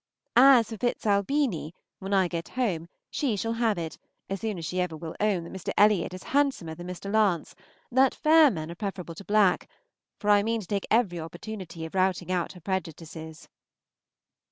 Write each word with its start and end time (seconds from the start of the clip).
As 0.35 0.69
for 0.69 0.77
"Fitzalbini," 0.79 1.73
when 1.99 2.11
I 2.11 2.27
get 2.27 2.49
home 2.57 2.87
she 3.11 3.35
shall 3.35 3.53
have 3.53 3.77
it, 3.77 3.99
as 4.31 4.41
soon 4.41 4.57
as 4.57 4.65
ever 4.73 4.89
she 4.95 4.99
will 4.99 5.15
own 5.19 5.43
that 5.43 5.53
Mr. 5.53 5.71
Elliott 5.77 6.15
is 6.15 6.23
handsomer 6.33 6.73
than 6.73 6.87
Mr. 6.87 7.13
Lance, 7.13 7.53
that 7.91 8.15
fair 8.15 8.49
men 8.49 8.71
are 8.71 8.73
preferable 8.73 9.13
to 9.13 9.23
black; 9.23 9.69
for 10.17 10.31
I 10.31 10.41
mean 10.41 10.59
to 10.59 10.65
take 10.65 10.87
every 10.89 11.19
opportunity 11.19 11.85
of 11.85 11.93
rooting 11.93 12.31
out 12.31 12.53
her 12.53 12.61
prejudices. 12.61 13.47